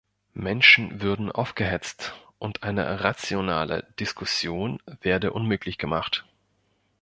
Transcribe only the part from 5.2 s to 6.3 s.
unmöglich gemacht.